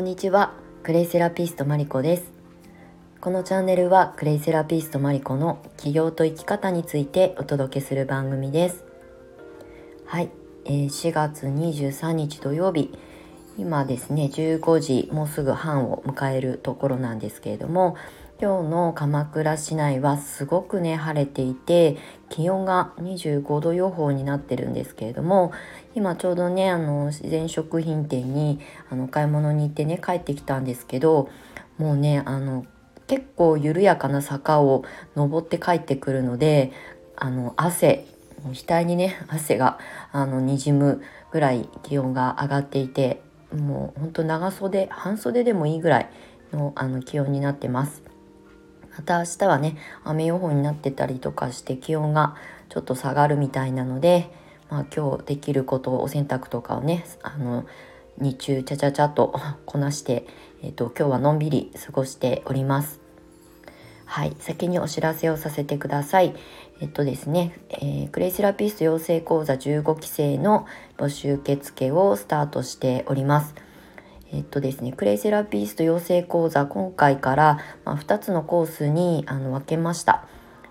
[0.00, 2.32] こんにちはクレイセラピストマリコです。
[3.20, 8.82] このチャンネルはクレイセラピストマリコの起業と生き方についてお届けする番組です。
[10.06, 10.30] はい、
[10.64, 12.98] えー、4月23日土曜日。
[13.58, 17.94] 今ですね15時もうすぐ半を迎えるところなんですけれども
[18.42, 21.98] 今日の鎌倉市内はすごくね晴れていて
[22.30, 25.52] 気温が25度予報になってるんですけれども
[25.94, 28.58] 今ちょうどねあの自然食品店に
[28.88, 31.28] あの買い物に行ってね帰ってきたんですけど
[31.76, 32.64] もうねあの
[33.08, 34.86] 結構緩やかな坂を
[35.16, 36.72] 登って帰ってくるので
[37.16, 38.06] あの汗
[38.42, 39.78] 額にね汗が
[40.12, 43.20] あの滲むぐらい気温が上がっていて
[43.54, 46.10] もうほんと長袖半袖でもいいぐらい
[46.54, 48.09] のあの気温になってます。
[49.00, 52.36] また明日はね雨予報になってたりとかして気温が
[52.68, 54.30] ちょっと下がるみたいなので、
[54.68, 57.64] まあ、今日できることをお洗濯とかをねあの
[58.18, 60.26] 日中ちゃちゃちゃと こなして、
[60.62, 63.00] えーと、今日はのんびり過ごしております。
[64.04, 66.34] はい、先にお知らせをさせてください。
[66.82, 70.66] えっとですね、えー、クレイセラピスト養成講座15期生の
[70.98, 73.54] 募集受付をスタートしております。
[74.32, 80.24] えっとですね、クレイセラピスト養成講座今回から、ま、2つのコースにあの分けました。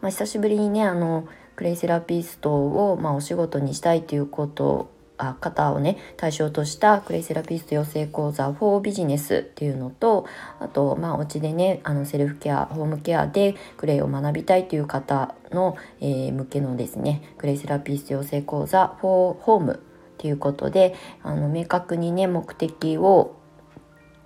[0.00, 10.26] まあ、久しぶりにねあのクレイセラピストを、まあ、お仕事にしたいということあ方をね対象としたクレイセラピスト養成講座4ビジネスっていうのと
[10.58, 23.36] あとまあお家でねあのセルフケアホームケアでクレイを学びたいという方の、えー、向けのですねクレイセラピスト養成講座4ホームっていうことであの明確にね目的を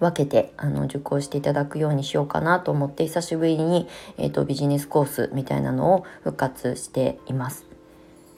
[0.00, 3.86] 分けてあの受講していただくようにしようかなと思って久しぶりに、
[4.18, 7.70] えーと、ビジネスコースみたいなのを復活しています。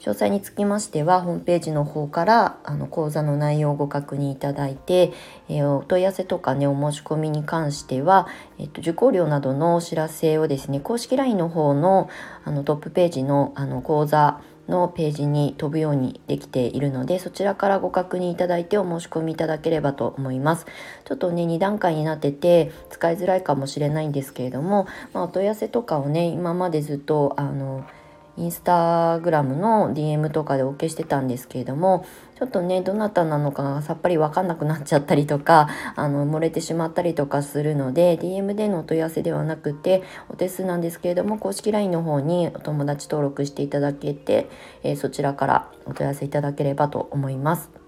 [0.00, 5.12] 詳細につきましてはホームページの方からあの講座の内容をご確認いただいて、
[5.48, 12.08] えー、お問い合わせとかねお申し込みに関しては、えーと、受講料などのお知らせをですね公式 LINE の方の
[12.44, 20.66] あのトップページのあの講座のページに飛ぶようにできているのでそちらからご確認いただいてお申し込みいただければと思います。
[21.04, 27.84] ちょっとね2段階になってて使いづらいかもしれないんですけれども、まあ、お問い合わせとかをね今までずっとあの
[28.38, 32.06] インスタグラムの DM とかでお受けしてたんですけれども
[32.38, 44.48] ちょっとねどなたなのかがさっぱり分かんなくなっちゃったりとかあの漏れてしまったりとかするので DM でのお問い合わせではなくてお手数なんですけれども公式 LINE の方にお友達登録していただけて、
[44.84, 47.87] えー、そちらからお問い合わせいただければと思います。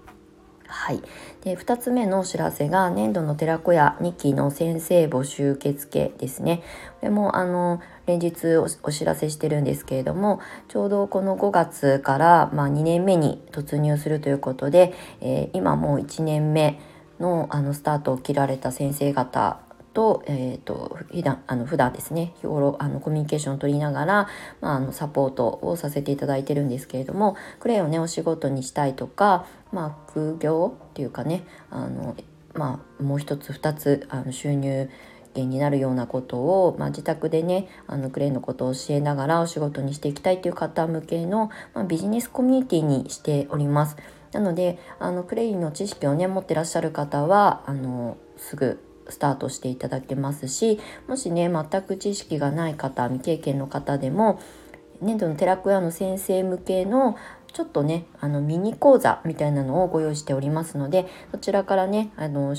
[0.71, 1.01] はい、
[1.43, 6.63] で2つ目のお知らせが年度の寺子屋2期の先生募集受付ですね。
[6.99, 16.79] これもあの連日お知らせしてるんですけれどもちょうどこの5月から、まあ、2年目に突入するということで、えー、今もう1年目
[17.19, 19.59] のあのスタートを切られた先生方
[19.93, 24.27] と,、えーと、普段あの普段ですね日頃あのコミュニケーションを取りながら、
[24.61, 32.15] まあ、あのサポートをさせていただいてるんですけれどもクレイをねお仕事にしたいとか、まあ、副業っていうかねあの、
[32.53, 34.89] まあ、もう一つ二つあの収入
[35.33, 43.97] 源になるようなことを、まあ、自宅でねあのクレイのことを教えながらお仕事にしていきたいという方向けの、まあ、ビジネスコミュニティにしております。
[44.31, 48.79] なのであのクレイの知識をね持ってらっしゃる方はあのすぐ
[49.11, 54.39] スタートしていただけますしもしね全く知識がない方未経験の方でも
[55.01, 57.17] 年度の寺子屋の先生向けの
[57.53, 62.55] ちょっとねあのミニ講座みたいなのをご用意しておりますのでそちらからねあの、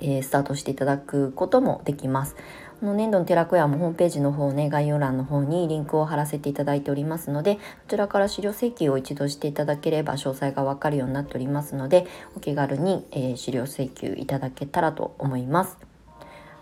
[0.00, 2.36] えー、スタートしていただくこともできます。
[2.80, 12.06] この年度の寺子屋もホームページの方ね概要欄の方にリンクを貼らせていただいておりますのでこちらから資料請求を一度していただければ詳細がわかるようになっておりますので
[12.36, 15.76] お気軽に、えー、資料請求いただけたらと思います。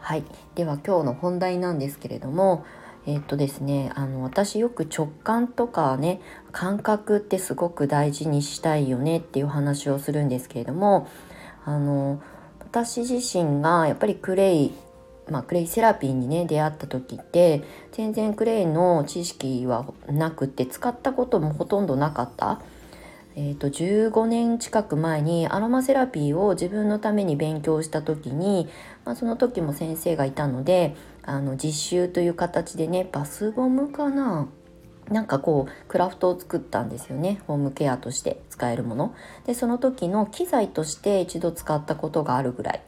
[0.00, 2.65] はい、では今日の本題なんですけれども
[3.06, 6.21] えっとですねあの私よく直感とかね
[6.53, 11.09] 感覚ってすごく大事にしたいよねっていう話をするんですけれども
[11.65, 12.22] あの
[12.60, 14.72] 私自身がやっぱりクレイ
[15.31, 22.61] まあ、クレイセラピーにね出会った時って全然クレイの知識はなくて使ったこともほとんどなかった。
[23.39, 28.67] えーと、15年近く前にアロマセラピーを自分のために勉強した時に、
[29.05, 34.49] まあ、その時も先生がいたのであの実習という形でねバスボムかな？
[35.11, 37.41] なんかこうクラフトを作ったんですよね。
[37.47, 39.15] ホームケアとして使えるもの。
[39.45, 42.81] でその時の機材として一度使ったことがあるぐらい。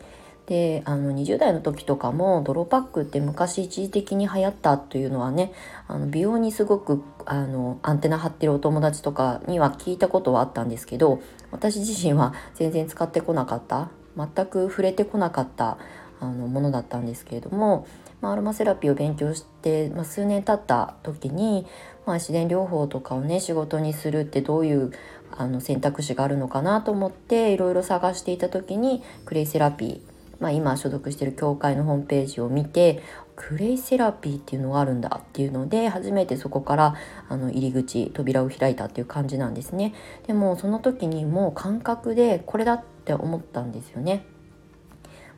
[0.48, 5.52] であの20代の時とかも泥パックって昔一時的に流行ったというのはね
[5.86, 13.90] あの美容にすごくあのアンテナ張ってるお友達とかには聞いたことはあったんですけど私自身は全然使ってこなかった。
[14.18, 15.78] 全く触れてこなかった
[16.20, 17.86] あのものだったんですけれども、
[18.20, 21.64] まあ、アロマセラピーを勉強して、まあ、数年経った時に、
[22.04, 24.92] まあ、自然療法とかをね仕事にするってどういう
[25.30, 33.02] あの選択肢があるのかなと思っていろいろ探していた時にクレイセラピーまあ、今所属してる教会のホームページを見て
[33.34, 36.94] クレイセラピーっていうのがあるんだっていうので初めてそこから
[37.28, 39.94] あの入り口扉を開いたっていう感じなんですね。
[40.26, 44.24] でもその時にもう感覚でこれだって思ったんですよね。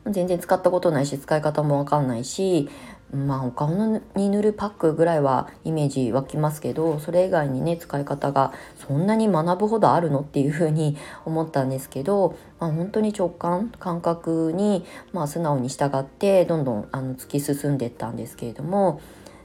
[0.06, 2.68] 全然使ったことないし使い方もわかんないし
[3.12, 3.70] まあお顔
[4.14, 19.00] に塗るパックぐらいはイメージ湧きますけどそれ以外にね使い方がそんなに学ぶほどあるのっていうふうに思ったんですけど、まあ、本当に直感感覚に、まあ、素直に従ってどんどんあの突き進んでいったんですけれども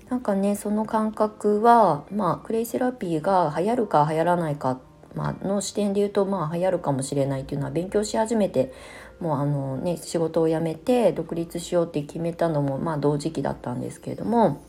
[0.09, 4.79] なんかねその感覚は、まあ、クレイセラピーが流行るか流行らないか
[5.15, 8.73] まあの視点で言うとまあ流行るかもしれないっていうのは勉強し始めて
[9.19, 14.61] もうあのね仕事を辞めて独立しようって決めたのもまあ同時期だったんですけれども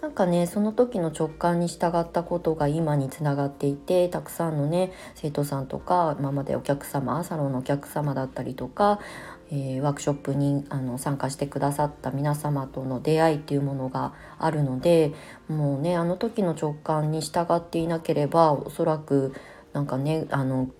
[0.00, 9.00] なんかねその時の直感に従ったことが今につながっていてたくさんのね生徒さんとか今までお客様サロンのお客様だったりとか、
[9.50, 15.14] えー、ワークショップにあの参加してくださった皆様との出会いっていうものがあるので
[15.48, 19.34] もうねあの時の直感に従っていなければおそらく
[19.72, 20.70] なんかねあの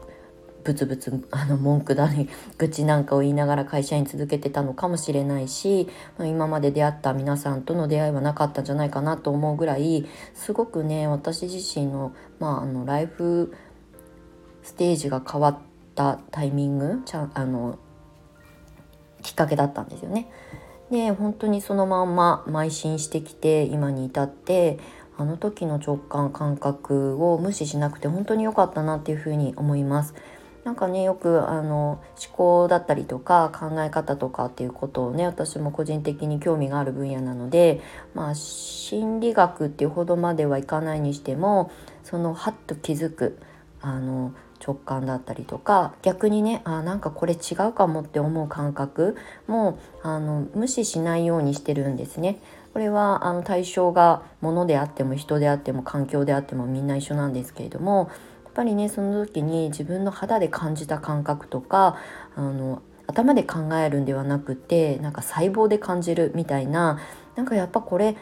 [0.65, 2.29] ブツブツあの文句だり
[2.59, 5.89] 愚痴なんかを言いながら会社員続けてたのかもしれないし
[6.19, 13.55] 今まで出会った皆さんとの出会いはなかったんじゃないかなと思うぐらいすごくね私自身の,、まあ、あのライフ
[14.63, 15.59] ステージが変わっ
[15.95, 17.79] たタイミングちゃあの
[19.23, 20.29] きっかけだったんですよね。
[20.91, 24.79] で本当にそのまんま邁進してきて今に至って
[25.19, 30.15] あの時の直感感覚を無視しなくて本当に良かったなっていうふうに思います。
[30.69, 37.81] なんかねよくあの思考だったりとか考え方とかっていうことをね私も個人的に興味がある分野なので
[38.13, 41.71] まあ心理学っていうほどまではいかないにしても
[42.05, 43.39] そのハッと気づく
[43.81, 49.17] あの直感だったりとか逆にねあなんかこれ違うかもって思う感覚
[49.47, 52.41] もあの無視しないようにしてるんですね。
[52.75, 58.11] これはあの対象が物であっても人であっても環境であってもみんな一緒なんですけれども
[58.59, 61.97] ぱりねその時に自分の肌で感じた感覚とか
[62.35, 66.99] あの頭で考えるんではなくてなんか細胞で感じるみたいな
[67.37, 68.17] なんかやっぱこれ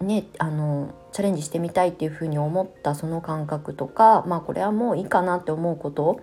[0.00, 6.20] ねあのチャレンジしてみたいっていうふうに思ったその感覚とかまあこれはもういいかなって思うこと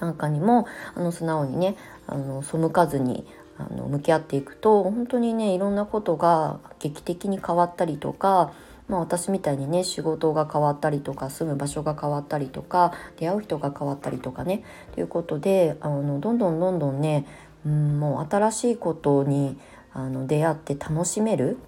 [0.00, 0.66] なんかにも
[0.96, 1.76] あの素直にね
[2.08, 3.24] あの背かずに
[3.56, 8.52] あの向き合っていくと本当にねいろんなことが劇的に変わったりとか
[8.88, 14.64] まあ、私みたいにね仕事が変わったりとか住む場所が変わったりとか出会う人が変わったりとかね
[14.94, 17.26] ということであのどんどんどんどんね、
[17.66, 19.58] うん、もう新しいことに
[19.92, 21.58] あの出会って楽しめる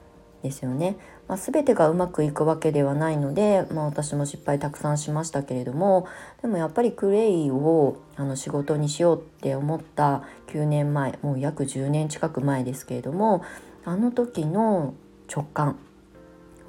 [0.43, 0.97] ですよね。
[1.29, 6.09] まあ、全てがうまくいくわけではないので、まあ、私も失敗たくさんしましたけれども
[6.43, 13.45] でもやっぱりクレイをあの仕事にしようって思った9年前もう約10年近く前ですけれども
[13.85, 14.95] あの時の
[15.33, 15.79] 直感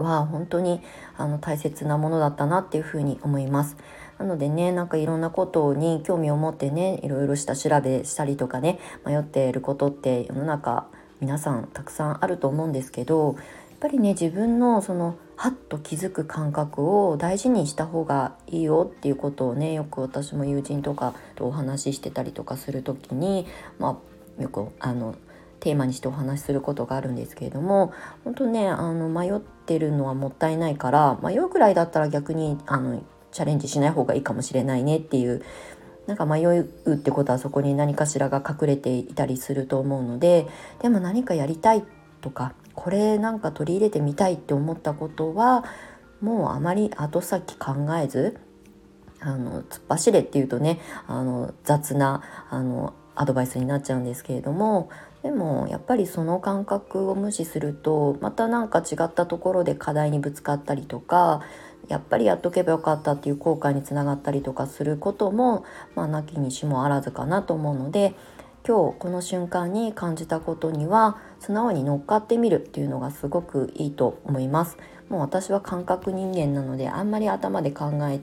[0.04, 0.82] は本当に
[1.18, 3.78] あの大切なものだったなっていうふうに思います。
[4.22, 10.88] なのでねなんかいろんなことに興味を持ってねいろいろした調べしたりとかね迷っていることって世の中
[11.20, 23.48] 皆さんたくさんあると思うんですけどやっぱりね自分のそのハッと気づく感覚を大事にした方がいいよっていうことをねよく私も友人とかとお話ししてたりとかする時に
[23.80, 24.00] ま
[24.40, 25.16] あよくあの
[25.62, 27.94] テーマにしてお話しすることがあるんですけれども
[28.26, 33.02] 本当ねあの迷ってるのはもったいないから迷うくらいだったら逆にあの
[33.32, 35.44] チャレンジしない方がいいかもしれないねっていう
[36.08, 36.66] なんか迷う
[36.96, 40.48] ってことはそこに何かしらが隠れていたりすると思うので
[40.82, 41.84] でも何かやりたい
[42.22, 45.64] とかこれなんか取り入れてみたいって思ったことは
[46.22, 48.40] もうあまり後先考えず
[49.20, 54.90] あの突っ走れっていうとねあの雑なあのアドバイスになっちゃうんですけれども
[55.24, 61.44] でもやっぱりその感覚を無視するとまた何か違ったところで課題にぶつかったりとか
[61.88, 68.16] やっぱりやっとけばよかったっていう後悔につながったりとかすることも、まあ、なきにしもあらずかなと思うので
[68.68, 74.78] 今日この瞬間に感じたことには素直に乗っかってみるっていうのがすごくいいと思います。
[75.10, 78.22] もう私は感覚人間なのであんまり頭で考え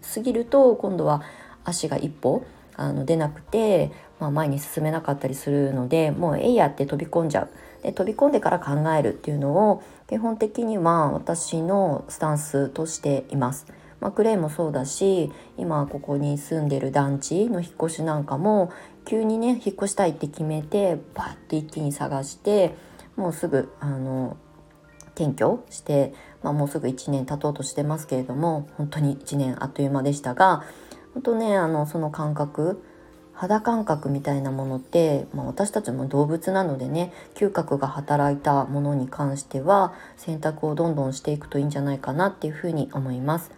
[0.00, 1.22] すぎると今度は
[1.64, 2.44] 足が一歩
[2.76, 7.50] あの出なくてまあ、前に進めなかったりするのでもうえいやって飛び込んじゃう
[7.82, 13.66] で飛び込んでから考えるっていうのを基本的には私のスタンスとしています。
[14.00, 18.70] まあ、クレイもそうだし今ここに住んでる団地の引っ越しなんかも
[19.04, 22.76] 急にね引っ越したいって決めてバッて一気に探して
[23.16, 24.36] もうすぐあの
[25.16, 30.62] 転居して、まあ、もうすぐ1年経とうとしてますけれども本当に1年あっという間でしたが
[31.14, 32.80] 本当ねあのその感覚
[33.38, 43.52] 肌感覚みたいなものって、まあ、私たちも動物なのでね嗅覚が働いたものに関しては選択をどんどんしていくといいんじゃないかなっていうふうに思います。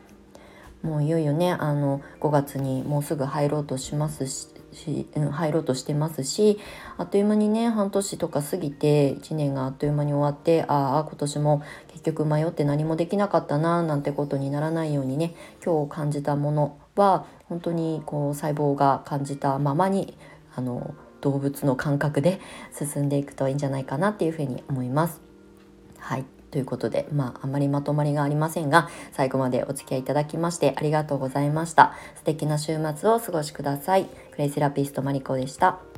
[0.82, 4.48] もういよいよねあの5月にもうすぐ入ろうとしますし
[5.14, 6.58] 入ろうとしてますし
[6.96, 15.34] あっという間にね半年とか過ぎて1年があっという間に終わってああ今年も結局迷って何もできなかったななんてことにならないようにね
[15.64, 20.16] 今日感じたものは本当にこう細胞が感じたままに
[20.54, 22.40] あの動物の感覚で
[22.72, 25.20] 進んでいくといいんじゃないかなっていうふうに思います。
[25.98, 31.94] はいということで、まあ、あまりまとまりがありませんが、最後までお付き合いいただきましてありがとうございました。
[32.16, 34.06] 素敵な週末をお過ごしください。
[34.32, 35.89] クレイセラピストマリコでした。